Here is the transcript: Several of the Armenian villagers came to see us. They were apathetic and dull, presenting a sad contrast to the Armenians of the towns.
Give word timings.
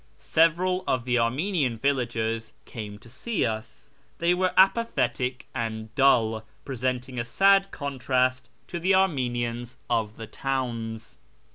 Several 0.17 0.83
of 0.87 1.05
the 1.05 1.19
Armenian 1.19 1.77
villagers 1.77 2.53
came 2.65 2.97
to 2.97 3.07
see 3.07 3.45
us. 3.45 3.91
They 4.17 4.33
were 4.33 4.51
apathetic 4.57 5.47
and 5.53 5.93
dull, 5.93 6.43
presenting 6.65 7.19
a 7.19 7.23
sad 7.23 7.69
contrast 7.69 8.49
to 8.69 8.79
the 8.79 8.95
Armenians 8.95 9.77
of 9.91 10.17
the 10.17 10.25
towns. 10.25 11.17